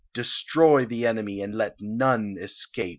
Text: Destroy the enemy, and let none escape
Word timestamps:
Destroy 0.15 0.83
the 0.87 1.05
enemy, 1.05 1.41
and 1.43 1.53
let 1.53 1.75
none 1.79 2.35
escape 2.39 2.89